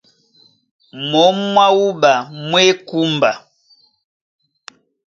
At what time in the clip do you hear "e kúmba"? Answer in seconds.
2.69-3.31